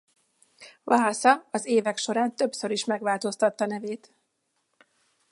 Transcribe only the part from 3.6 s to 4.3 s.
nevét.